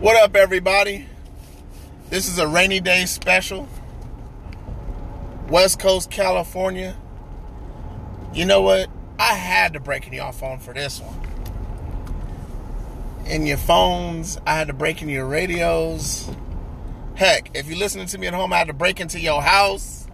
What 0.00 0.14
up, 0.14 0.36
everybody? 0.36 1.06
This 2.08 2.28
is 2.28 2.38
a 2.38 2.46
rainy 2.46 2.78
day 2.78 3.04
special. 3.06 3.68
West 5.48 5.80
Coast, 5.80 6.08
California. 6.08 6.96
You 8.32 8.46
know 8.46 8.62
what? 8.62 8.88
I 9.18 9.34
had 9.34 9.72
to 9.72 9.80
break 9.80 10.06
in 10.06 10.12
your 10.12 10.30
phone 10.30 10.60
for 10.60 10.72
this 10.72 11.00
one. 11.00 11.18
In 13.26 13.44
your 13.44 13.56
phones, 13.56 14.38
I 14.46 14.54
had 14.54 14.68
to 14.68 14.72
break 14.72 15.02
in 15.02 15.08
your 15.08 15.26
radios. 15.26 16.30
Heck, 17.16 17.50
if 17.56 17.66
you're 17.66 17.76
listening 17.76 18.06
to 18.06 18.18
me 18.18 18.28
at 18.28 18.34
home, 18.34 18.52
I 18.52 18.58
had 18.58 18.68
to 18.68 18.74
break 18.74 19.00
into 19.00 19.18
your 19.18 19.42
house. 19.42 20.06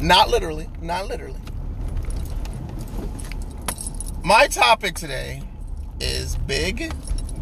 Not 0.00 0.30
literally, 0.30 0.68
not 0.82 1.06
literally. 1.06 1.38
My 4.24 4.48
topic 4.48 4.96
today 4.96 5.44
is 6.00 6.34
Big 6.34 6.92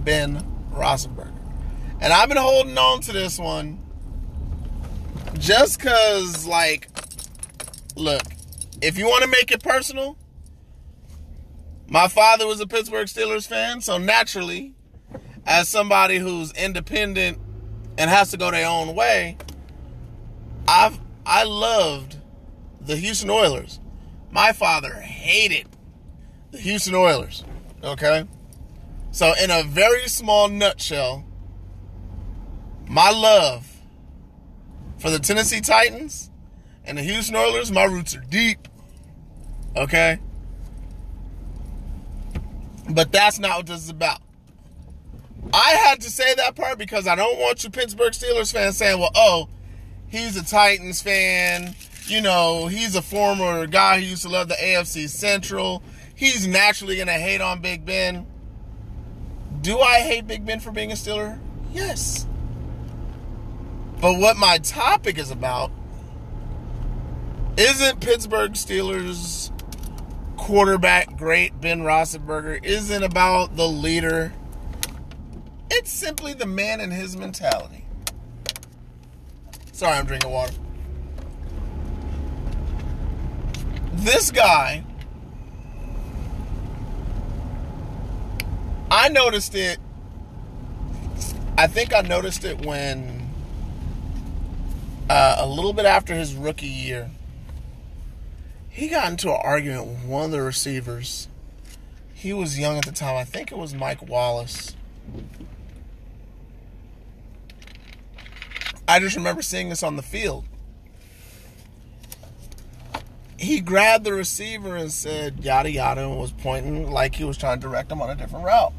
Ben 0.05 0.56
Roethlisberger. 0.77 1.33
And 2.01 2.13
I've 2.13 2.29
been 2.29 2.39
holding 2.39 2.77
on 2.77 3.01
to 3.03 3.13
this 3.13 3.39
one 3.39 3.83
just 5.39 5.79
because, 5.79 6.47
like, 6.47 6.89
look, 7.97 8.23
if 8.83 8.99
you 8.99 9.07
want 9.07 9.25
to 9.25 9.31
make 9.31 9.51
it 9.51 9.63
personal, 9.63 10.17
my 11.89 12.09
father 12.09 12.47
was 12.47 12.61
a 12.61 12.67
Pittsburgh 12.67 13.07
Steelers 13.07 13.47
fan, 13.47 13.81
so 13.81 13.97
naturally, 13.97 14.75
as 15.47 15.69
somebody 15.69 16.19
who's 16.19 16.53
independent 16.53 17.39
and 17.97 18.11
has 18.11 18.31
to 18.33 18.37
go 18.37 18.51
their 18.51 18.69
own 18.69 18.95
way, 18.95 19.39
I've 20.69 20.99
I 21.25 21.45
loved 21.45 22.17
the 22.81 22.97
Houston 22.97 23.31
Oilers. 23.31 23.81
My 24.31 24.53
father 24.53 24.95
hated 24.95 25.67
the 26.51 26.59
Houston 26.59 26.95
Oilers. 26.95 27.45
Okay? 27.83 28.27
So 29.17 29.33
in 29.43 29.51
a 29.51 29.63
very 29.63 30.09
small 30.09 30.47
nutshell, 30.47 31.25
my 32.87 33.09
love 33.09 33.67
for 34.99 35.09
the 35.09 35.19
Tennessee 35.19 35.63
Titans 35.63 36.31
and 36.85 36.99
the 36.99 37.03
Houston 37.03 37.35
Oilers, 37.35 37.73
my 37.73 37.85
roots 37.85 38.15
are 38.15 38.21
deep. 38.21 38.69
Okay? 39.75 40.19
But 42.91 43.11
that's 43.11 43.39
not 43.39 43.57
what 43.57 43.67
this 43.67 43.85
is 43.85 43.89
about. 43.89 44.21
I 45.51 45.71
had 45.71 46.03
to 46.03 46.11
say 46.11 46.35
that 46.35 46.55
part 46.55 46.77
because 46.77 47.07
I 47.07 47.15
don't 47.15 47.39
want 47.39 47.65
you 47.65 47.71
Pittsburgh 47.71 48.13
Steelers 48.13 48.53
fans 48.53 48.77
saying, 48.77 49.01
well, 49.01 49.13
oh, 49.15 49.49
he's 50.09 50.37
a 50.37 50.45
Titans 50.45 51.01
fan. 51.01 51.75
You 52.07 52.21
know, 52.21 52.67
he's 52.67 52.95
a 52.95 53.01
former 53.01 53.67
guy 53.67 53.99
who 53.99 54.09
used 54.09 54.25
to 54.25 54.29
love 54.29 54.49
the 54.49 54.57
AFC 54.57 55.09
Central. 55.09 55.83
He's 56.15 56.47
naturally 56.47 56.97
going 56.97 57.07
to 57.07 57.15
hate 57.15 57.41
on 57.41 57.63
Big 57.63 57.87
Ben. 57.87 58.27
Do 59.67 59.81
I 59.81 59.99
hate 59.99 60.29
Big 60.29 60.47
Ben 60.47 60.61
for 60.61 60.71
being 60.71 60.93
a 60.93 60.95
Steeler? 60.95 61.41
Yes. 61.73 62.25
But 64.01 64.21
what 64.21 64.37
my 64.37 64.59
topic 64.59 65.19
is 65.19 65.33
about 65.33 65.73
isn't 67.57 67.99
Pittsburgh 68.01 68.53
Steelers 68.53 69.51
quarterback 70.37 71.17
great 71.17 71.61
Ben 71.61 71.81
Roethlisberger 71.81 72.65
isn't 72.65 73.03
about 73.03 73.57
the 73.57 73.67
leader. 73.67 74.33
It's 75.69 75.91
simply 75.91 76.33
the 76.33 76.47
man 76.47 76.79
and 76.81 76.93
his 76.93 77.17
mentality. 77.17 77.87
Sorry, 79.73 79.97
I'm 79.97 80.07
drinking 80.07 80.31
water. 80.31 80.55
This 83.95 84.31
guy, 84.31 84.85
I 88.99 89.11
noticed 89.11 89.55
it. 89.55 89.79
I 91.59 91.67
think 91.67 91.95
I 91.95 92.01
noticed 92.01 92.47
it 92.47 92.65
when 92.65 93.29
uh, 95.11 95.37
a 95.39 95.47
little 95.47 95.75
bit 95.75 95.85
after 95.85 96.15
his 96.15 96.35
rookie 96.35 96.67
year 96.67 97.11
he 98.71 98.89
got 98.89 99.11
into 99.11 99.29
an 99.29 99.39
argument 99.45 99.87
with 99.87 100.05
one 100.05 100.25
of 100.25 100.31
the 100.31 100.41
receivers. 100.41 101.29
He 102.15 102.33
was 102.33 102.59
young 102.59 102.79
at 102.79 102.87
the 102.87 102.93
time. 102.93 103.17
I 103.17 103.25
think 103.25 103.53
it 103.53 103.59
was 103.59 103.75
Mike 103.75 104.09
Wallace. 104.09 104.75
I 108.89 108.99
just 108.99 109.15
remember 109.15 109.43
seeing 109.43 109.69
this 109.69 109.83
on 109.83 109.97
the 109.97 110.03
field. 110.03 110.47
He 113.39 113.61
grabbed 113.61 114.05
the 114.05 114.15
receiver 114.15 114.75
and 114.75 114.91
said 114.91 115.45
yada 115.45 115.71
yada 115.71 116.01
and 116.01 116.17
was 116.17 116.33
pointing 116.33 116.91
like 116.91 117.15
he 117.15 117.25
was 117.25 117.37
trying 117.37 117.61
to 117.61 117.69
direct 117.69 117.93
him 117.93 118.01
on 118.01 118.09
a 118.09 118.15
different 118.15 118.47
route. 118.47 118.73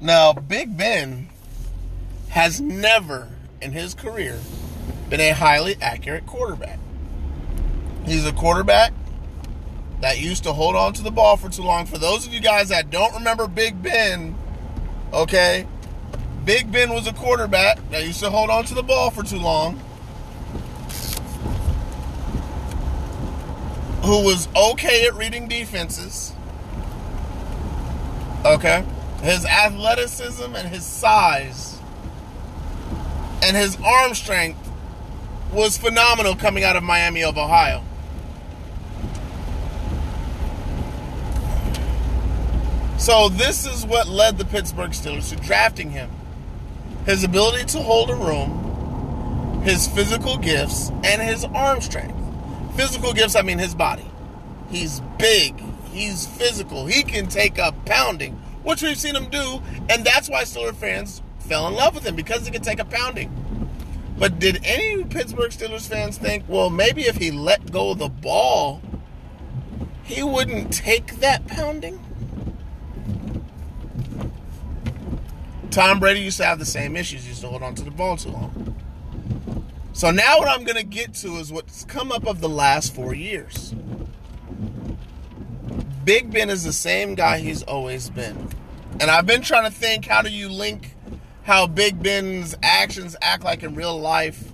Now, 0.00 0.34
Big 0.34 0.76
Ben 0.76 1.28
has 2.28 2.60
never 2.60 3.28
in 3.62 3.72
his 3.72 3.94
career 3.94 4.38
been 5.08 5.20
a 5.20 5.30
highly 5.30 5.76
accurate 5.80 6.26
quarterback. 6.26 6.78
He's 8.04 8.26
a 8.26 8.32
quarterback 8.32 8.92
that 10.02 10.20
used 10.20 10.44
to 10.44 10.52
hold 10.52 10.76
on 10.76 10.92
to 10.94 11.02
the 11.02 11.10
ball 11.10 11.36
for 11.38 11.48
too 11.48 11.62
long. 11.62 11.86
For 11.86 11.96
those 11.96 12.26
of 12.26 12.34
you 12.34 12.40
guys 12.40 12.68
that 12.68 12.90
don't 12.90 13.14
remember 13.14 13.48
Big 13.48 13.82
Ben, 13.82 14.36
okay, 15.12 15.66
Big 16.44 16.70
Ben 16.70 16.92
was 16.92 17.06
a 17.06 17.12
quarterback 17.12 17.78
that 17.90 18.06
used 18.06 18.20
to 18.20 18.30
hold 18.30 18.50
on 18.50 18.64
to 18.66 18.74
the 18.74 18.82
ball 18.82 19.10
for 19.10 19.22
too 19.22 19.38
long. 19.38 19.80
Who 24.04 24.22
was 24.24 24.46
okay 24.54 25.06
at 25.06 25.14
reading 25.14 25.48
defenses. 25.48 26.32
Okay? 28.44 28.84
His 29.26 29.44
athleticism 29.44 30.54
and 30.54 30.68
his 30.68 30.84
size 30.84 31.80
and 33.42 33.56
his 33.56 33.76
arm 33.84 34.14
strength 34.14 34.70
was 35.52 35.76
phenomenal 35.76 36.36
coming 36.36 36.62
out 36.62 36.76
of 36.76 36.84
Miami 36.84 37.24
of 37.24 37.36
Ohio. 37.36 37.82
So 42.98 43.28
this 43.28 43.66
is 43.66 43.84
what 43.84 44.06
led 44.06 44.38
the 44.38 44.44
Pittsburgh 44.44 44.92
Steelers 44.92 45.30
to 45.30 45.36
drafting 45.44 45.90
him. 45.90 46.08
His 47.04 47.24
ability 47.24 47.64
to 47.64 47.80
hold 47.80 48.10
a 48.10 48.14
room, 48.14 49.60
his 49.64 49.88
physical 49.88 50.38
gifts, 50.38 50.90
and 51.02 51.20
his 51.20 51.44
arm 51.46 51.80
strength. 51.80 52.14
Physical 52.76 53.12
gifts, 53.12 53.34
I 53.34 53.42
mean 53.42 53.58
his 53.58 53.74
body. 53.74 54.08
He's 54.70 55.00
big, 55.18 55.60
he's 55.86 56.28
physical, 56.28 56.86
he 56.86 57.02
can 57.02 57.26
take 57.26 57.58
a 57.58 57.72
pounding, 57.86 58.40
which 58.66 58.82
we've 58.82 58.98
seen 58.98 59.14
him 59.14 59.30
do, 59.30 59.62
and 59.88 60.04
that's 60.04 60.28
why 60.28 60.42
Steelers 60.42 60.74
fans 60.74 61.22
fell 61.38 61.68
in 61.68 61.74
love 61.74 61.94
with 61.94 62.04
him 62.04 62.16
because 62.16 62.44
he 62.44 62.50
can 62.50 62.62
take 62.62 62.80
a 62.80 62.84
pounding. 62.84 63.30
But 64.18 64.40
did 64.40 64.58
any 64.64 65.04
Pittsburgh 65.04 65.52
Steelers 65.52 65.86
fans 65.86 66.18
think, 66.18 66.42
well, 66.48 66.68
maybe 66.68 67.02
if 67.02 67.16
he 67.16 67.30
let 67.30 67.70
go 67.70 67.90
of 67.90 68.00
the 68.00 68.08
ball, 68.08 68.82
he 70.02 70.20
wouldn't 70.24 70.72
take 70.72 71.20
that 71.20 71.46
pounding? 71.46 72.02
Tom 75.70 76.00
Brady 76.00 76.20
used 76.20 76.38
to 76.38 76.44
have 76.44 76.58
the 76.58 76.66
same 76.66 76.96
issues. 76.96 77.22
He 77.22 77.28
used 77.28 77.42
to 77.42 77.48
hold 77.48 77.62
on 77.62 77.76
to 77.76 77.84
the 77.84 77.92
ball 77.92 78.16
too 78.16 78.30
long. 78.30 78.74
So 79.92 80.10
now 80.10 80.38
what 80.38 80.48
I'm 80.48 80.64
going 80.64 80.76
to 80.76 80.82
get 80.82 81.14
to 81.14 81.36
is 81.36 81.52
what's 81.52 81.84
come 81.84 82.10
up 82.10 82.26
of 82.26 82.40
the 82.40 82.48
last 82.48 82.92
four 82.96 83.14
years. 83.14 83.74
Big 86.06 86.30
Ben 86.30 86.50
is 86.50 86.62
the 86.62 86.72
same 86.72 87.16
guy 87.16 87.38
mm-hmm. 87.38 87.48
he's 87.48 87.62
always 87.64 88.08
been. 88.08 88.48
And 89.00 89.10
I've 89.10 89.26
been 89.26 89.42
trying 89.42 89.70
to 89.70 89.76
think 89.76 90.06
how 90.06 90.22
do 90.22 90.30
you 90.30 90.48
link 90.48 90.94
how 91.42 91.66
Big 91.66 92.00
Ben's 92.00 92.54
actions 92.62 93.16
act 93.20 93.42
like 93.42 93.64
in 93.64 93.74
real 93.74 93.98
life? 93.98 94.52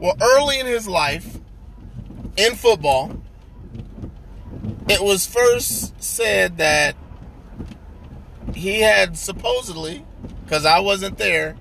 Well, 0.00 0.16
early 0.20 0.58
in 0.58 0.66
his 0.66 0.88
life, 0.88 1.38
in 2.36 2.54
football, 2.54 3.20
it 4.88 5.02
was 5.02 5.26
first 5.26 6.02
said 6.02 6.56
that 6.56 6.96
he 8.54 8.80
had 8.80 9.18
supposedly 9.18 10.02
because 10.44 10.64
I 10.64 10.80
wasn't 10.80 11.18
there. 11.18 11.56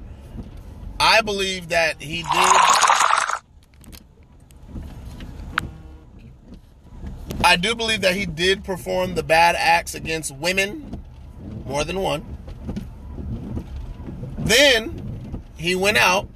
I 0.98 1.20
believe 1.22 1.68
that 1.70 2.02
he 2.02 2.24
did. 2.24 2.95
I 7.46 7.58
do 7.58 7.76
believe 7.76 8.02
that 8.02 8.16
he 8.16 8.26
did 8.26 8.64
perform 8.64 9.14
the 9.14 9.22
bad 9.22 9.56
acts 9.56 9.94
against 9.94 10.36
women, 10.36 11.00
more 11.68 11.84
than 11.84 12.00
one. 12.00 12.26
Then 14.40 15.44
he 15.56 15.76
went 15.76 15.98
out 15.98 16.28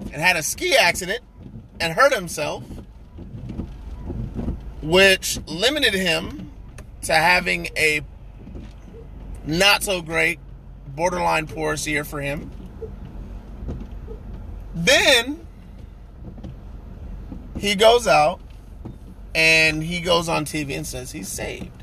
and 0.00 0.14
had 0.14 0.36
a 0.36 0.42
ski 0.42 0.74
accident 0.74 1.20
and 1.78 1.92
hurt 1.92 2.14
himself, 2.14 2.64
which 4.80 5.38
limited 5.46 5.92
him 5.92 6.50
to 7.02 7.12
having 7.12 7.66
a 7.76 8.00
not 9.44 9.82
so 9.82 10.00
great 10.00 10.40
borderline 10.88 11.48
porous 11.48 11.86
year 11.86 12.02
for 12.02 12.22
him. 12.22 12.50
Then 14.74 15.46
he 17.58 17.74
goes 17.74 18.06
out 18.06 18.40
and 19.34 19.82
he 19.82 20.00
goes 20.00 20.28
on 20.28 20.44
TV 20.44 20.76
and 20.76 20.86
says 20.86 21.12
he's 21.12 21.28
saved. 21.28 21.82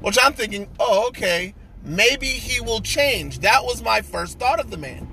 Which 0.00 0.18
I'm 0.22 0.32
thinking, 0.32 0.68
oh, 0.78 1.08
okay, 1.08 1.54
maybe 1.82 2.26
he 2.26 2.60
will 2.60 2.80
change. 2.80 3.40
That 3.40 3.64
was 3.64 3.82
my 3.82 4.02
first 4.02 4.38
thought 4.38 4.60
of 4.60 4.70
the 4.70 4.76
man. 4.76 5.08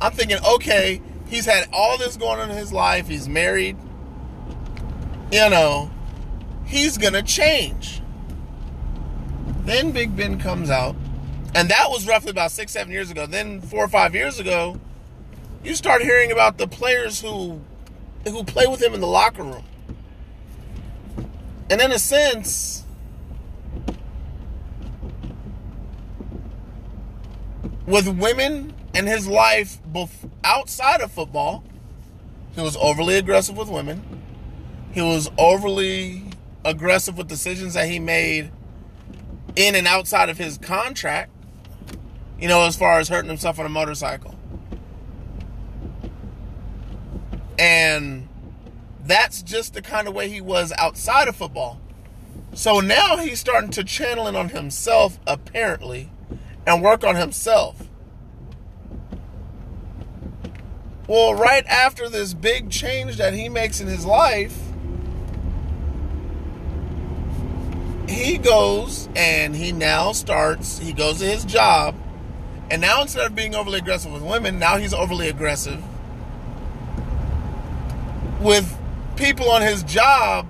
I'm 0.00 0.12
thinking, 0.12 0.38
okay, 0.54 1.00
he's 1.26 1.46
had 1.46 1.68
all 1.72 1.98
this 1.98 2.16
going 2.16 2.40
on 2.40 2.50
in 2.50 2.56
his 2.56 2.72
life. 2.72 3.08
He's 3.08 3.28
married. 3.28 3.76
You 5.32 5.50
know, 5.50 5.90
he's 6.66 6.96
to 6.98 7.22
change. 7.22 8.02
Then 9.64 9.90
Big 9.90 10.14
Ben 10.14 10.38
comes 10.38 10.70
out, 10.70 10.94
and 11.54 11.68
that 11.70 11.90
was 11.90 12.06
roughly 12.06 12.30
about 12.30 12.52
six, 12.52 12.72
seven 12.72 12.92
years 12.92 13.10
ago. 13.10 13.26
Then 13.26 13.60
four 13.60 13.84
or 13.84 13.88
five 13.88 14.14
years 14.14 14.38
ago, 14.38 14.78
you 15.64 15.74
start 15.74 16.02
hearing 16.02 16.30
about 16.30 16.58
the 16.58 16.68
players 16.68 17.20
who 17.20 17.60
who 18.24 18.44
play 18.44 18.66
with 18.66 18.80
him 18.82 18.94
in 18.94 19.00
the 19.00 19.06
locker 19.06 19.42
room. 19.42 19.64
And 21.68 21.80
in 21.80 21.90
a 21.90 21.98
sense, 21.98 22.84
with 27.86 28.08
women 28.08 28.74
in 28.94 29.06
his 29.06 29.26
life 29.26 29.78
both 29.84 30.26
outside 30.44 31.00
of 31.00 31.10
football, 31.10 31.64
he 32.54 32.60
was 32.60 32.76
overly 32.76 33.16
aggressive 33.16 33.56
with 33.56 33.68
women. 33.68 34.22
He 34.92 35.02
was 35.02 35.30
overly 35.38 36.24
aggressive 36.64 37.18
with 37.18 37.28
decisions 37.28 37.74
that 37.74 37.88
he 37.88 37.98
made 37.98 38.50
in 39.56 39.74
and 39.74 39.86
outside 39.86 40.28
of 40.28 40.38
his 40.38 40.58
contract, 40.58 41.30
you 42.38 42.48
know, 42.48 42.62
as 42.62 42.76
far 42.76 42.98
as 42.98 43.08
hurting 43.08 43.28
himself 43.28 43.58
on 43.58 43.66
a 43.66 43.70
motorcycle. 43.70 44.34
And 47.58 48.25
that's 49.06 49.42
just 49.42 49.74
the 49.74 49.82
kind 49.82 50.08
of 50.08 50.14
way 50.14 50.28
he 50.28 50.40
was 50.40 50.72
outside 50.78 51.28
of 51.28 51.36
football. 51.36 51.80
So 52.54 52.80
now 52.80 53.18
he's 53.18 53.38
starting 53.38 53.70
to 53.70 53.84
channel 53.84 54.26
in 54.26 54.36
on 54.36 54.48
himself, 54.48 55.18
apparently, 55.26 56.10
and 56.66 56.82
work 56.82 57.04
on 57.04 57.16
himself. 57.16 57.88
Well, 61.06 61.34
right 61.34 61.64
after 61.66 62.08
this 62.08 62.34
big 62.34 62.70
change 62.70 63.16
that 63.16 63.32
he 63.34 63.48
makes 63.48 63.80
in 63.80 63.86
his 63.86 64.04
life, 64.04 64.58
he 68.08 68.38
goes 68.38 69.08
and 69.14 69.54
he 69.54 69.70
now 69.70 70.12
starts, 70.12 70.78
he 70.78 70.92
goes 70.92 71.18
to 71.18 71.26
his 71.26 71.44
job, 71.44 71.94
and 72.70 72.80
now 72.80 73.02
instead 73.02 73.26
of 73.26 73.36
being 73.36 73.54
overly 73.54 73.78
aggressive 73.78 74.12
with 74.12 74.22
women, 74.22 74.58
now 74.58 74.78
he's 74.78 74.92
overly 74.92 75.28
aggressive 75.28 75.82
with 78.40 78.75
people 79.16 79.50
on 79.50 79.62
his 79.62 79.82
job 79.82 80.46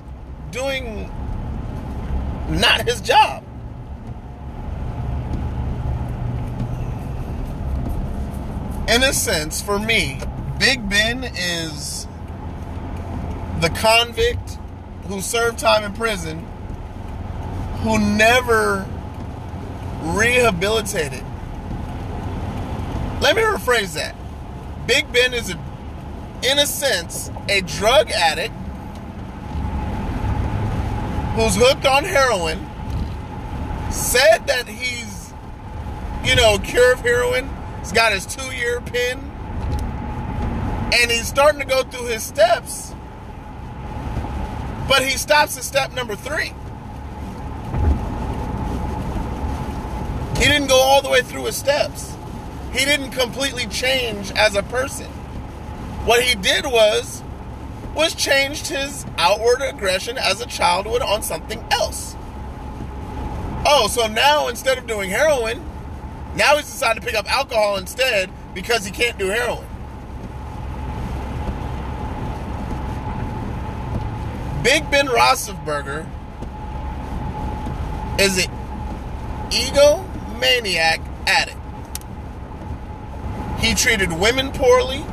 doing 0.51 1.11
not 2.49 2.87
his 2.87 3.01
job. 3.01 3.43
In 8.89 9.03
a 9.03 9.13
sense, 9.13 9.61
for 9.61 9.79
me, 9.79 10.21
Big 10.59 10.89
Ben 10.89 11.25
is 11.25 12.07
the 13.61 13.71
convict 13.71 14.59
who 15.09 15.21
served 15.21 15.59
time 15.59 15.85
in 15.85 15.93
prison 15.93 16.47
who 17.83 17.99
never 17.99 18.87
rehabilitated. 20.03 21.23
Let 23.21 23.37
me 23.37 23.43
rephrase 23.43 23.95
that. 23.95 24.15
Big 24.87 25.11
Ben 25.13 25.35
is, 25.35 25.51
a, 25.51 25.59
in 26.43 26.59
a 26.59 26.67
sense, 26.67 27.31
a 27.49 27.61
drug 27.62 28.11
addict 28.11 28.55
who's 31.35 31.56
hooked 31.56 31.85
on 31.85 32.05
heroin, 32.05 32.59
said 33.91 34.47
that 34.47 34.67
he's, 34.67 35.33
you 36.25 36.35
know, 36.35 36.59
cured 36.59 36.99
of 36.99 37.05
heroin, 37.05 37.49
he's 37.81 37.93
got 37.93 38.12
his 38.12 38.25
two 38.25 38.55
year 38.55 38.81
pin, 38.81 39.19
and 40.94 41.11
he's 41.11 41.29
starting 41.29 41.61
to 41.61 41.67
go 41.67 41.83
through 41.83 42.06
his 42.06 42.23
steps, 42.23 42.94
but 44.89 45.03
he 45.03 45.17
stops 45.19 45.56
at 45.59 45.65
step 45.65 45.93
number 45.93 46.17
three. 46.17 46.53
He 50.39 50.44
didn't 50.44 50.69
go 50.69 50.79
all 50.79 51.03
the 51.03 51.09
way 51.09 51.23
through 51.23 51.44
his 51.44 51.56
steps. 51.56 52.15
He 52.73 52.85
didn't 52.85 53.11
completely 53.11 53.67
change 53.67 54.31
as 54.32 54.55
a 54.55 54.62
person. 54.62 55.11
What 56.06 56.23
he 56.23 56.37
did 56.37 56.64
was 56.64 57.25
was 57.93 58.14
changed 58.14 58.69
his 58.69 59.05
outward 59.19 59.61
aggression 59.61 60.17
as 60.17 60.41
a 60.41 60.47
child 60.47 60.87
would 60.87 61.03
on 61.03 61.23
something 61.23 61.61
else. 61.73 62.14
Oh, 63.67 63.88
so 63.91 64.06
now 64.06 64.47
instead 64.47 64.79
of 64.79 64.87
doing 64.87 65.11
heroin, 65.11 65.61
now 66.37 66.56
he's 66.56 66.67
decided 66.67 67.00
to 67.00 67.06
pick 67.06 67.17
up 67.17 67.29
alcohol 67.29 67.76
instead 67.76 68.31
because 68.55 68.85
he 68.85 68.93
can't 68.93 69.19
do 69.19 69.26
heroin. 69.26 69.67
Big 74.62 74.88
Ben 74.93 75.08
Roethlisberger 75.08 76.06
is 78.20 78.44
an 78.44 78.50
egomaniac 79.50 81.00
addict. 81.26 81.58
He 83.58 83.75
treated 83.75 84.12
women 84.12 84.53
poorly. 84.53 85.05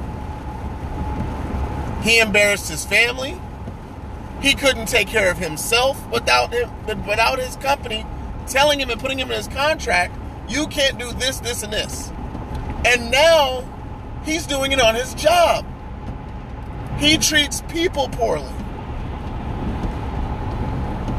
He 2.03 2.19
embarrassed 2.19 2.69
his 2.69 2.85
family. 2.85 3.39
He 4.41 4.53
couldn't 4.53 4.87
take 4.87 5.07
care 5.07 5.31
of 5.31 5.37
himself 5.37 6.05
without 6.11 6.53
him, 6.53 6.69
without 7.05 7.39
his 7.39 7.55
company 7.55 8.05
telling 8.47 8.79
him 8.79 8.89
and 8.89 8.99
putting 8.99 9.19
him 9.19 9.31
in 9.31 9.37
his 9.37 9.47
contract, 9.47 10.17
you 10.47 10.67
can't 10.67 10.97
do 10.97 11.11
this, 11.13 11.39
this, 11.39 11.63
and 11.63 11.71
this. 11.71 12.11
And 12.85 13.11
now 13.11 13.63
he's 14.25 14.45
doing 14.45 14.71
it 14.71 14.81
on 14.81 14.95
his 14.95 15.13
job. 15.13 15.65
He 16.97 17.17
treats 17.17 17.61
people 17.69 18.09
poorly. 18.09 18.51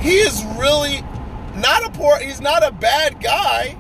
He 0.01 0.17
is 0.17 0.45
really 0.59 1.03
not 1.57 1.85
a 1.85 1.91
poor, 1.91 2.19
he's 2.19 2.41
not 2.41 2.67
a 2.67 2.73
bad 2.73 3.21
guy. 3.21 3.77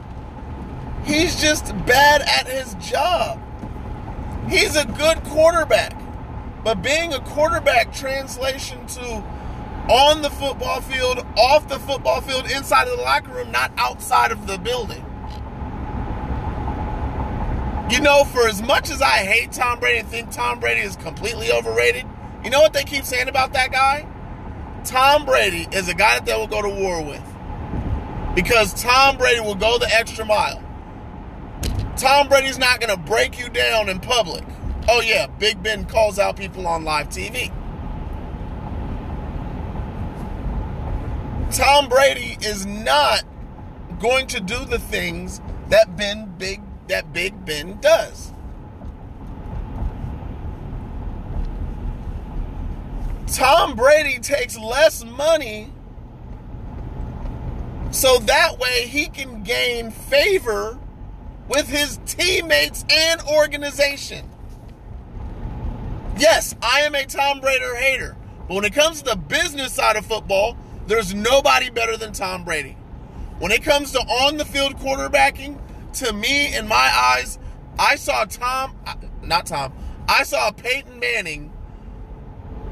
He's 1.04 1.40
just 1.40 1.66
bad 1.84 2.22
at 2.22 2.46
his 2.46 2.74
job. 2.74 3.40
He's 4.48 4.74
a 4.74 4.86
good 4.86 5.22
quarterback. 5.24 5.94
But 6.64 6.82
being 6.82 7.12
a 7.12 7.20
quarterback 7.20 7.92
translation 7.92 8.86
to 8.86 9.22
on 9.88 10.22
the 10.22 10.30
football 10.30 10.80
field, 10.80 11.24
off 11.36 11.68
the 11.68 11.78
football 11.78 12.22
field, 12.22 12.50
inside 12.50 12.88
of 12.88 12.96
the 12.96 13.02
locker 13.02 13.32
room, 13.32 13.52
not 13.52 13.70
outside 13.76 14.32
of 14.32 14.46
the 14.46 14.56
building. 14.56 15.04
You 17.90 18.00
know, 18.00 18.24
for 18.24 18.48
as 18.48 18.62
much 18.62 18.90
as 18.90 19.02
I 19.02 19.18
hate 19.18 19.52
Tom 19.52 19.78
Brady 19.78 19.98
and 19.98 20.08
think 20.08 20.30
Tom 20.30 20.58
Brady 20.58 20.80
is 20.80 20.96
completely 20.96 21.52
overrated, 21.52 22.06
you 22.42 22.48
know 22.48 22.60
what 22.60 22.72
they 22.72 22.82
keep 22.82 23.04
saying 23.04 23.28
about 23.28 23.52
that 23.52 23.70
guy? 23.70 24.08
Tom 24.84 25.26
Brady 25.26 25.68
is 25.70 25.88
a 25.88 25.94
guy 25.94 26.14
that 26.14 26.24
they 26.24 26.34
will 26.34 26.46
go 26.46 26.62
to 26.62 26.68
war 26.68 27.04
with. 27.04 27.22
Because 28.34 28.72
Tom 28.82 29.18
Brady 29.18 29.40
will 29.40 29.54
go 29.54 29.78
the 29.78 29.88
extra 29.94 30.24
mile. 30.24 30.62
Tom 31.96 32.28
Brady's 32.28 32.58
not 32.58 32.80
going 32.80 32.90
to 32.90 32.96
break 32.96 33.38
you 33.38 33.50
down 33.50 33.88
in 33.90 34.00
public. 34.00 34.44
Oh, 34.86 35.00
yeah, 35.00 35.26
Big 35.26 35.62
Ben 35.62 35.86
calls 35.86 36.18
out 36.18 36.36
people 36.36 36.66
on 36.66 36.84
live 36.84 37.08
TV. 37.08 37.50
Tom 41.50 41.88
Brady 41.88 42.36
is 42.40 42.66
not 42.66 43.22
going 44.00 44.26
to 44.26 44.40
do 44.40 44.64
the 44.64 44.78
things 44.78 45.40
that 45.68 45.96
Ben 45.96 46.34
Big 46.36 46.60
that 46.88 47.12
Big 47.12 47.44
Ben 47.46 47.78
does. 47.80 48.32
Tom 53.28 53.74
Brady 53.74 54.18
takes 54.18 54.58
less 54.58 55.04
money 55.04 55.72
so 57.90 58.18
that 58.18 58.58
way 58.58 58.86
he 58.86 59.06
can 59.06 59.42
gain 59.44 59.90
favor 59.90 60.78
with 61.48 61.68
his 61.68 61.98
teammates 62.04 62.84
and 62.90 63.22
organization. 63.22 64.28
Yes, 66.16 66.54
I 66.62 66.80
am 66.80 66.94
a 66.94 67.04
Tom 67.06 67.40
Brady 67.40 67.64
hater. 67.76 68.16
But 68.46 68.54
when 68.54 68.64
it 68.64 68.72
comes 68.72 69.02
to 69.02 69.10
the 69.10 69.16
business 69.16 69.72
side 69.72 69.96
of 69.96 70.06
football, 70.06 70.56
there's 70.86 71.12
nobody 71.12 71.70
better 71.70 71.96
than 71.96 72.12
Tom 72.12 72.44
Brady. 72.44 72.76
When 73.38 73.50
it 73.50 73.64
comes 73.64 73.92
to 73.92 73.98
on 73.98 74.36
the 74.36 74.44
field 74.44 74.76
quarterbacking, 74.76 75.58
to 75.94 76.12
me, 76.12 76.54
in 76.54 76.68
my 76.68 76.90
eyes, 76.92 77.38
I 77.78 77.96
saw 77.96 78.24
Tom, 78.26 78.76
not 79.22 79.46
Tom, 79.46 79.72
I 80.08 80.22
saw 80.22 80.50
Peyton 80.52 81.00
Manning 81.00 81.52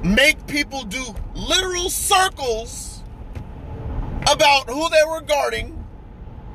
make 0.05 0.47
people 0.47 0.85
do 0.85 1.03
literal 1.35 1.89
circles 1.89 3.03
about 4.31 4.69
who 4.69 4.89
they 4.91 5.03
were 5.09 5.21
guarding 5.21 5.85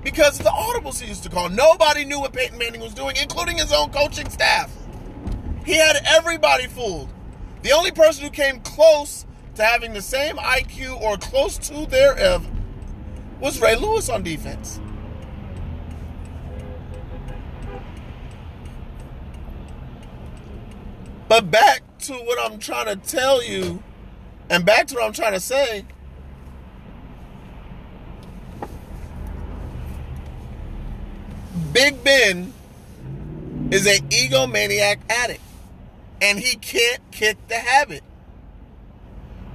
because 0.03 0.39
of 0.39 0.45
the 0.45 0.51
audibles 0.51 1.01
he 1.01 1.07
used 1.07 1.23
to 1.23 1.29
call. 1.29 1.49
Nobody 1.49 2.05
knew 2.05 2.19
what 2.19 2.31
Peyton 2.31 2.57
Manning 2.57 2.81
was 2.81 2.93
doing, 2.93 3.15
including 3.21 3.57
his 3.57 3.73
own 3.73 3.91
coaching 3.91 4.29
staff. 4.29 4.71
He 5.67 5.73
had 5.73 6.01
everybody 6.05 6.65
fooled. 6.65 7.09
The 7.61 7.73
only 7.73 7.91
person 7.91 8.23
who 8.23 8.29
came 8.29 8.61
close 8.61 9.25
to 9.55 9.65
having 9.65 9.93
the 9.93 10.01
same 10.01 10.37
IQ 10.37 11.01
or 11.01 11.17
close 11.17 11.57
to 11.57 11.85
thereof 11.85 12.47
was 13.41 13.59
Ray 13.59 13.75
Lewis 13.75 14.07
on 14.07 14.23
defense. 14.23 14.79
But 21.27 21.51
back 21.51 21.81
to 22.03 22.13
what 22.13 22.39
I'm 22.39 22.59
trying 22.59 22.85
to 22.85 22.95
tell 22.95 23.43
you, 23.43 23.83
and 24.49 24.65
back 24.65 24.87
to 24.87 24.95
what 24.95 25.03
I'm 25.03 25.11
trying 25.11 25.33
to 25.33 25.41
say. 25.41 25.83
Big 31.73 32.01
Ben 32.05 32.53
is 33.69 33.85
an 33.85 34.07
egomaniac 34.07 34.99
addict 35.09 35.41
and 36.21 36.39
he 36.39 36.55
can't 36.55 37.01
kick 37.11 37.37
the 37.47 37.55
habit. 37.55 38.03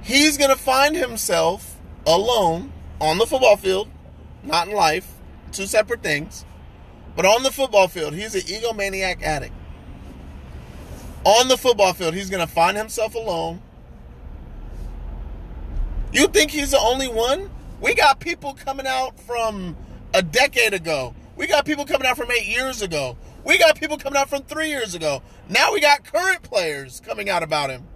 He's 0.01 0.37
going 0.37 0.49
to 0.49 0.55
find 0.55 0.95
himself 0.95 1.79
alone 2.05 2.71
on 2.99 3.17
the 3.17 3.25
football 3.25 3.57
field, 3.57 3.89
not 4.43 4.67
in 4.67 4.73
life, 4.73 5.09
two 5.51 5.65
separate 5.65 6.03
things, 6.03 6.45
but 7.15 7.25
on 7.25 7.43
the 7.43 7.51
football 7.51 7.87
field, 7.87 8.13
he's 8.13 8.35
an 8.35 8.41
egomaniac 8.41 9.21
addict. 9.21 9.53
On 11.23 11.47
the 11.47 11.57
football 11.57 11.93
field, 11.93 12.13
he's 12.13 12.29
going 12.29 12.45
to 12.45 12.51
find 12.51 12.75
himself 12.75 13.15
alone. 13.15 13.61
You 16.11 16.27
think 16.27 16.51
he's 16.51 16.71
the 16.71 16.79
only 16.79 17.07
one? 17.07 17.49
We 17.81 17.95
got 17.95 18.19
people 18.19 18.53
coming 18.53 18.87
out 18.87 19.19
from 19.19 19.75
a 20.13 20.21
decade 20.21 20.73
ago. 20.73 21.15
We 21.35 21.47
got 21.47 21.65
people 21.65 21.85
coming 21.85 22.07
out 22.07 22.17
from 22.17 22.31
eight 22.31 22.45
years 22.47 22.81
ago. 22.81 23.17
We 23.45 23.57
got 23.57 23.79
people 23.79 23.97
coming 23.97 24.17
out 24.17 24.29
from 24.29 24.43
three 24.43 24.69
years 24.69 24.95
ago. 24.95 25.21
Now 25.49 25.73
we 25.73 25.81
got 25.81 26.05
current 26.05 26.43
players 26.43 27.01
coming 27.01 27.29
out 27.29 27.43
about 27.43 27.69
him 27.69 27.87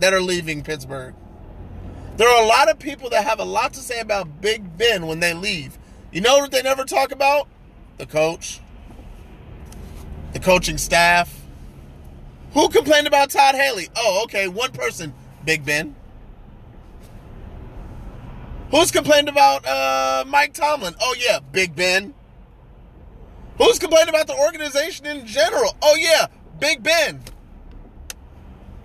that 0.00 0.12
are 0.12 0.20
leaving 0.20 0.62
Pittsburgh. 0.62 1.14
There 2.16 2.28
are 2.28 2.42
a 2.42 2.46
lot 2.46 2.70
of 2.70 2.78
people 2.78 3.10
that 3.10 3.24
have 3.24 3.40
a 3.40 3.44
lot 3.44 3.72
to 3.74 3.80
say 3.80 4.00
about 4.00 4.40
Big 4.40 4.76
Ben 4.76 5.06
when 5.06 5.20
they 5.20 5.34
leave. 5.34 5.78
You 6.12 6.20
know 6.20 6.38
what 6.38 6.50
they 6.50 6.62
never 6.62 6.84
talk 6.84 7.10
about? 7.10 7.48
The 7.98 8.06
coach, 8.06 8.60
the 10.32 10.40
coaching 10.40 10.78
staff. 10.78 11.40
Who 12.52 12.68
complained 12.68 13.06
about 13.06 13.30
Todd 13.30 13.54
Haley? 13.54 13.88
Oh, 13.96 14.22
okay, 14.24 14.46
one 14.46 14.72
person, 14.72 15.14
Big 15.44 15.64
Ben. 15.64 15.96
Who's 18.70 18.90
complained 18.90 19.28
about 19.28 19.66
uh, 19.66 20.24
Mike 20.26 20.52
Tomlin? 20.52 20.94
Oh, 21.00 21.14
yeah, 21.18 21.40
Big 21.50 21.74
Ben. 21.74 22.14
Who's 23.62 23.78
complaining 23.78 24.08
about 24.08 24.26
the 24.26 24.34
organization 24.34 25.06
in 25.06 25.24
general? 25.24 25.76
Oh, 25.82 25.94
yeah, 25.94 26.26
Big 26.58 26.82
Ben. 26.82 27.22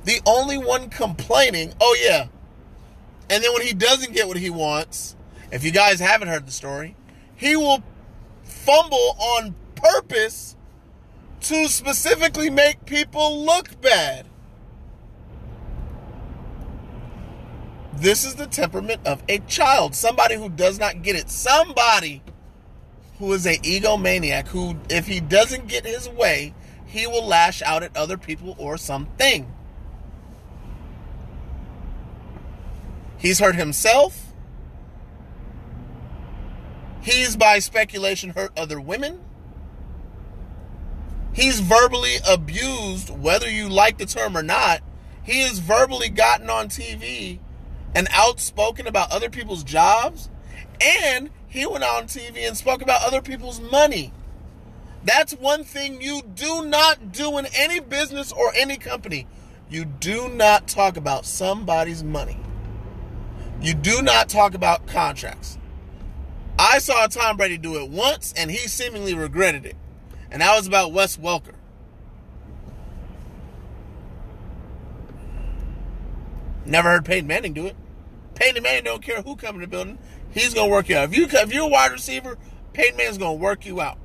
The 0.03 0.22
only 0.24 0.60
one 0.60 0.91
complaining, 0.91 1.74
oh, 1.81 1.98
yeah. 2.00 2.27
And 3.27 3.43
then 3.43 3.53
when 3.53 3.63
he 3.63 3.74
doesn't 3.74 4.13
get 4.13 4.27
what 4.27 4.38
he 4.38 4.51
wants, 4.51 5.15
if 5.51 5.63
you 5.63 5.72
guys 5.72 6.00
haven't 6.00 6.27
heard 6.27 6.46
the 6.46 6.51
story, 6.51 6.96
he 7.36 7.55
will 7.55 7.81
fumble 8.43 9.15
on 9.17 9.55
purpose 9.74 10.55
to 11.41 11.67
specifically 11.67 12.51
make 12.51 12.86
people 12.86 13.43
look 13.43 13.81
bad. 13.81 14.27
This 17.96 18.24
is 18.24 18.36
the 18.36 18.46
temperament 18.46 19.01
of 19.07 19.24
a 19.27 19.39
child, 19.39 19.96
somebody 19.96 20.36
who 20.36 20.50
does 20.50 20.77
not 20.77 21.01
get 21.01 21.15
it, 21.15 21.31
somebody 21.31 22.22
who 23.19 23.33
is 23.33 23.45
a 23.45 23.57
egomaniac 23.57 24.47
who 24.47 24.77
if 24.89 25.07
he 25.07 25.19
doesn't 25.19 25.67
get 25.67 25.86
his 25.86 26.07
way, 26.09 26.53
he 26.86 27.07
will 27.07 27.25
lash 27.25 27.62
out 27.62 27.83
at 27.83 27.95
other 27.95 28.17
people 28.17 28.55
or 28.57 28.77
something. 28.77 29.51
He's 33.17 33.39
hurt 33.39 33.55
himself. 33.55 34.27
He's 37.01 37.36
by 37.36 37.59
speculation 37.59 38.31
hurt 38.31 38.51
other 38.57 38.79
women. 38.79 39.21
He's 41.33 41.59
verbally 41.59 42.17
abused, 42.27 43.09
whether 43.09 43.50
you 43.50 43.69
like 43.69 43.97
the 43.97 44.05
term 44.05 44.36
or 44.36 44.43
not. 44.43 44.81
He 45.24 45.41
has 45.41 45.59
verbally 45.59 46.09
gotten 46.09 46.50
on 46.50 46.67
TV 46.67 47.39
and 47.93 48.07
outspoken 48.12 48.88
about 48.88 49.12
other 49.12 49.29
people's 49.29 49.63
jobs. 49.63 50.29
And 50.81 51.29
he 51.48 51.66
went 51.66 51.84
on 51.84 52.04
TV 52.04 52.48
and 52.48 52.56
spoke 52.56 52.82
about 52.82 53.04
other 53.04 53.22
people's 53.22 53.60
money. 53.60 54.13
That's 55.04 55.34
one 55.34 55.63
thing 55.63 56.01
you 56.01 56.22
do 56.22 56.66
not 56.66 57.12
do 57.12 57.38
in 57.38 57.48
any 57.56 57.80
business 57.80 58.32
or 58.32 58.51
any 58.56 58.77
company. 58.77 59.27
You 59.70 59.86
do 59.86 60.30
not 60.30 60.68
talk 60.68 60.98
about 60.98 61.25
somebody's 61.25 62.04
money. 62.04 62.39
You 63.62 63.74
do 63.74 64.01
not 64.01 64.30
talk 64.30 64.54
about 64.54 64.86
contracts. 64.88 65.58
I 66.60 66.80
saw 66.80 67.08
Tom 67.08 67.38
Brady 67.38 67.58
do 67.58 67.77
it 67.77 67.89
once 67.89 68.34
and 68.36 68.51
he 68.51 68.68
seemingly 68.68 69.13
regretted 69.13 69.66
it. 69.66 69.75
And 70.30 70.42
that 70.42 70.56
was 70.56 70.68
about 70.68 70.92
Wes 70.92 71.18
Welker. 71.18 71.54
Never 76.66 76.89
heard 76.89 77.06
Peyton 77.06 77.27
Manning 77.27 77.54
do 77.54 77.66
it. 77.66 77.75
Peyton 78.36 78.62
Manning 78.62 78.84
don't 78.84 79.01
care 79.01 79.22
who 79.22 79.36
come 79.36 79.56
in 79.56 79.62
the 79.62 79.68
building. 79.68 79.98
He's 80.38 80.53
gonna 80.53 80.70
work 80.70 80.88
you 80.88 80.98
out. 80.98 81.06
If 81.06 81.17
you 81.17 81.25
if 81.25 81.51
you're 81.51 81.63
a 81.63 81.67
wide 81.67 81.91
receiver, 81.91 82.38
Peyton 82.74 82.96
Manning's 82.96 83.17
gonna 83.17 83.34
work 83.34 83.65
you 83.65 83.82
out. 83.82 83.98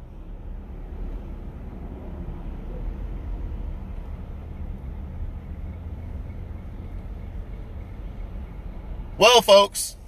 Well, 9.19 9.43
folks, 9.43 9.99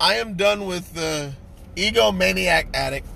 I 0.00 0.14
am 0.14 0.32
done 0.32 0.64
with 0.64 0.94
the 0.94 1.34
egomaniac 1.76 2.68
addict. 2.72 3.06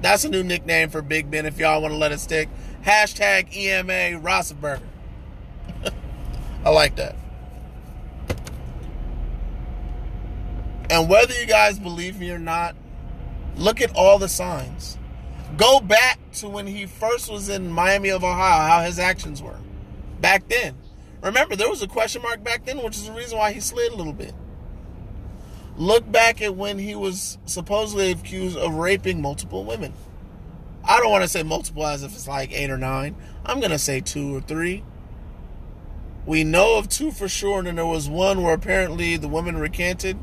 That's 0.00 0.24
a 0.24 0.30
new 0.30 0.42
nickname 0.42 0.88
for 0.88 1.02
Big 1.02 1.30
Ben 1.30 1.44
if 1.44 1.58
y'all 1.58 1.82
want 1.82 1.92
to 1.92 1.98
let 1.98 2.12
it 2.12 2.20
stick. 2.20 2.48
Hashtag 2.82 3.54
EMA 3.54 4.22
Rosenberger. 4.22 4.80
I 6.64 6.70
like 6.70 6.96
that. 6.96 7.14
And 10.90 11.08
whether 11.08 11.34
you 11.34 11.46
guys 11.46 11.78
believe 11.78 12.18
me 12.18 12.30
or 12.30 12.38
not, 12.38 12.74
look 13.56 13.80
at 13.80 13.94
all 13.94 14.18
the 14.18 14.28
signs. 14.28 14.96
Go 15.56 15.80
back 15.80 16.18
to 16.34 16.48
when 16.48 16.66
he 16.66 16.86
first 16.86 17.30
was 17.30 17.48
in 17.48 17.70
Miami 17.70 18.10
of 18.10 18.24
Ohio, 18.24 18.68
how 18.68 18.82
his 18.82 18.98
actions 18.98 19.42
were 19.42 19.58
back 20.20 20.48
then. 20.48 20.76
Remember, 21.22 21.56
there 21.56 21.68
was 21.68 21.82
a 21.82 21.88
question 21.88 22.22
mark 22.22 22.44
back 22.44 22.64
then, 22.64 22.82
which 22.82 22.96
is 22.96 23.06
the 23.06 23.12
reason 23.12 23.38
why 23.38 23.52
he 23.52 23.60
slid 23.60 23.92
a 23.92 23.96
little 23.96 24.12
bit. 24.12 24.34
Look 25.76 26.10
back 26.10 26.40
at 26.42 26.56
when 26.56 26.78
he 26.78 26.94
was 26.94 27.38
supposedly 27.44 28.10
accused 28.10 28.56
of 28.56 28.74
raping 28.74 29.20
multiple 29.20 29.64
women. 29.64 29.92
I 30.84 31.00
don't 31.00 31.10
want 31.10 31.22
to 31.22 31.28
say 31.28 31.42
multiple 31.42 31.86
as 31.86 32.02
if 32.02 32.14
it's 32.14 32.28
like 32.28 32.52
eight 32.52 32.70
or 32.70 32.78
nine. 32.78 33.14
I'm 33.44 33.60
going 33.60 33.72
to 33.72 33.78
say 33.78 34.00
two 34.00 34.36
or 34.36 34.40
three. 34.40 34.84
We 36.24 36.44
know 36.44 36.78
of 36.78 36.88
two 36.88 37.10
for 37.10 37.28
sure, 37.28 37.58
and 37.58 37.66
then 37.66 37.76
there 37.76 37.86
was 37.86 38.08
one 38.08 38.42
where 38.42 38.54
apparently 38.54 39.16
the 39.16 39.28
woman 39.28 39.56
recanted 39.56 40.18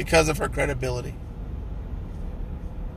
because 0.00 0.30
of 0.30 0.38
her 0.38 0.48
credibility. 0.48 1.14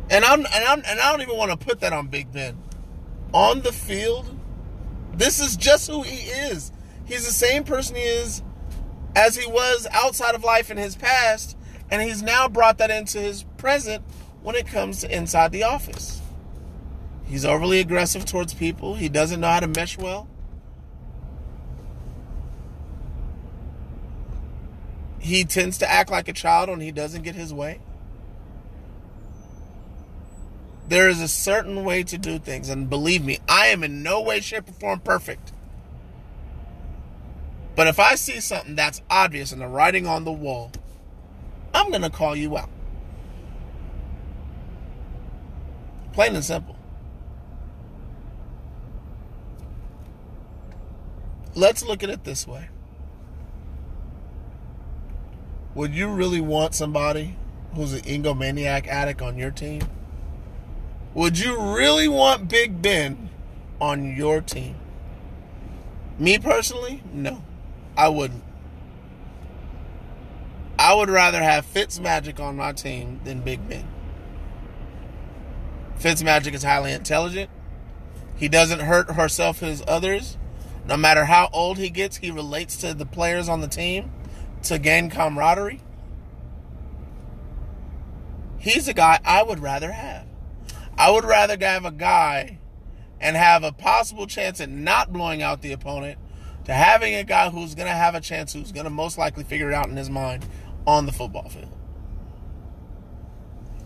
And 0.10 0.24
I'm 0.24 0.46
and 0.46 0.66
I'm 0.66 0.82
and 0.88 1.02
I 1.02 1.12
don't 1.12 1.22
even 1.22 1.36
want 1.36 1.52
to 1.52 1.58
put 1.58 1.82
that 1.82 1.92
on 1.92 2.08
Big 2.08 2.32
Ben. 2.32 2.58
On 3.34 3.60
the 3.60 3.74
field, 3.74 4.34
this 5.14 5.42
is 5.42 5.58
just 5.58 5.90
who 5.90 6.04
he 6.04 6.30
is. 6.30 6.72
He's 7.04 7.26
the 7.26 7.34
same 7.34 7.66
person 7.66 7.98
he 7.98 8.04
is 8.04 8.42
as 9.18 9.36
he 9.36 9.46
was 9.46 9.86
outside 9.92 10.34
of 10.34 10.46
life 10.46 10.72
in 10.72 10.78
his 10.78 10.96
past, 10.96 11.58
and 11.92 12.02
he's 12.02 12.24
now 12.24 12.48
brought 12.48 12.78
that 12.78 12.90
into 12.90 13.20
his 13.20 13.44
present 13.58 14.02
when 14.42 14.56
it 14.56 14.66
comes 14.66 15.02
to 15.02 15.14
inside 15.14 15.52
the 15.52 15.64
office. 15.64 16.22
He's 17.26 17.44
overly 17.44 17.82
aggressive 17.82 18.24
towards 18.24 18.54
people. 18.54 18.96
He 18.96 19.10
doesn't 19.10 19.42
know 19.42 19.50
how 19.50 19.60
to 19.60 19.68
mesh 19.68 19.98
well. 19.98 20.30
He 25.24 25.46
tends 25.46 25.77
to 25.77 25.89
act 25.89 26.12
like 26.12 26.27
a 26.27 26.34
child 26.34 26.70
when 26.70 26.82
he 26.82 26.92
doesn't 26.92 27.24
get 27.24 27.34
his 27.34 27.53
way. 27.53 27.80
There 30.89 31.08
is 31.08 31.22
a 31.22 31.30
certain 31.30 31.86
way 31.86 32.03
to 32.03 32.18
do 32.18 32.38
things, 32.38 32.68
and 32.68 32.89
believe 32.89 33.24
me, 33.24 33.39
I 33.48 33.68
am 33.68 33.86
in 33.86 34.03
no 34.03 34.22
way, 34.22 34.42
shape, 34.42 34.68
or 34.68 34.74
form 34.74 35.00
perfect. 35.00 35.53
But 37.74 37.88
if 37.88 38.01
I 38.01 38.15
see 38.15 38.42
something 38.42 38.75
that's 38.75 39.01
obvious 39.10 39.53
in 39.53 39.60
the 39.60 39.68
writing 39.68 40.06
on 40.06 40.25
the 40.25 40.32
wall, 40.32 40.74
I'm 41.74 41.89
going 41.89 42.01
to 42.01 42.10
call 42.10 42.36
you 42.36 42.58
out. 42.58 42.70
Plain 46.12 46.36
and 46.36 46.44
simple. 46.44 46.75
Let's 51.56 51.82
look 51.82 52.03
at 52.03 52.10
it 52.10 52.25
this 52.25 52.46
way. 52.46 52.68
Would 55.75 55.96
you 55.96 56.08
really 56.10 56.39
want 56.39 56.75
somebody 56.75 57.36
who's 57.74 57.94
an 57.94 58.01
egomaniac 58.01 58.88
addict 58.88 59.24
on 59.24 59.38
your 59.38 59.50
team? 59.50 59.82
Would 61.15 61.39
you 61.39 61.60
really 61.60 62.08
want 62.08 62.48
Big 62.48 62.82
Ben 62.82 63.30
on 63.82 64.15
your 64.15 64.39
team? 64.42 64.75
Me 66.20 66.38
personally, 66.38 67.01
no. 67.12 67.44
I 67.98 68.08
wouldn't. 68.10 68.44
I 70.77 70.94
would 70.94 71.10
rather 71.10 71.42
have 71.42 71.65
Fitzmagic 71.65 72.39
on 72.39 72.56
my 72.56 72.72
team 72.72 73.22
than 73.24 73.42
Big 73.42 73.68
Ben. 73.68 73.88
Fitzmagic 76.00 76.53
is 76.53 76.63
highly 76.63 76.92
intelligent. 76.92 77.50
He 78.36 78.48
doesn't 78.48 78.82
hurt 78.82 79.12
herself 79.12 79.60
his 79.60 79.84
others. 79.88 80.38
No 80.86 80.98
matter 80.98 81.25
how 81.25 81.50
old 81.51 81.77
he 81.77 81.89
gets, 81.89 82.18
he 82.18 82.30
relates 82.30 82.75
to 82.77 82.94
the 82.94 83.06
players 83.06 83.50
on 83.50 83.62
the 83.62 83.68
team 83.68 84.12
to 84.63 84.79
gain 84.79 85.10
camaraderie. 85.10 85.82
He's 88.58 88.88
a 88.88 88.93
guy 88.93 89.20
I 89.25 89.43
would 89.43 89.60
rather 89.60 89.91
have. 89.91 90.25
I 90.98 91.12
would 91.12 91.25
rather 91.25 91.58
have 91.60 91.86
a 91.86 91.91
guy 91.91 92.60
and 93.20 93.36
have 93.36 93.63
a 93.63 93.72
possible 93.72 94.27
chance 94.27 94.62
at 94.62 94.70
not 94.70 95.12
blowing 95.12 95.41
out 95.41 95.62
the 95.62 95.74
opponent 95.74 96.17
to 96.65 96.74
having 96.74 97.13
a 97.15 97.24
guy 97.24 97.50
who's 97.50 97.75
going 97.75 97.88
to 97.88 97.93
have 97.93 98.15
a 98.15 98.22
chance, 98.22 98.53
who's 98.53 98.72
going 98.72 98.86
to 98.86 98.89
most 98.89 99.17
likely 99.17 99.43
figure 99.43 99.70
it 99.70 99.74
out 99.74 99.89
in 99.89 99.98
his 99.98 100.10
mind 100.10 100.46
on 100.88 101.05
the 101.05 101.12
football 101.12 101.50
field. 101.50 101.77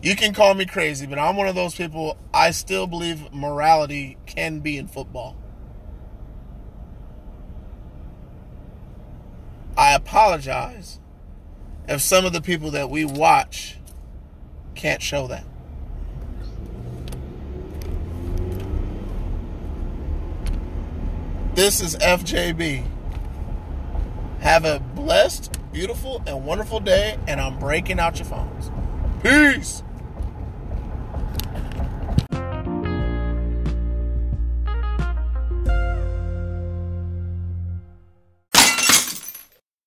You 0.01 0.15
can 0.15 0.33
call 0.33 0.53
me 0.53 0.65
crazy, 0.65 1.07
but 1.07 1.17
I'm 1.17 1.35
one 1.37 1.47
of 1.47 1.55
those 1.55 1.75
people, 1.75 2.17
I 2.33 2.51
still 2.51 2.85
believe 2.85 3.33
morality 3.33 4.17
can 4.27 4.59
be 4.59 4.77
in 4.77 4.87
football. 4.87 5.35
I 9.77 9.93
apologize 9.93 10.99
if 11.87 12.01
some 12.01 12.25
of 12.25 12.33
the 12.33 12.41
people 12.41 12.71
that 12.71 12.89
we 12.89 13.05
watch 13.05 13.77
can't 14.73 15.03
show 15.03 15.27
that. 15.27 15.45
This 21.53 21.79
is 21.79 21.95
FJB. 21.97 22.85
Have 24.39 24.65
a 24.65 24.79
blessed, 24.79 25.57
beautiful, 25.71 26.23
and 26.25 26.43
wonderful 26.43 26.79
day, 26.79 27.19
and 27.27 27.39
I'm 27.39 27.59
breaking 27.59 27.99
out 27.99 28.17
your 28.17 28.27
phones. 28.27 28.71
Peace. 29.21 29.83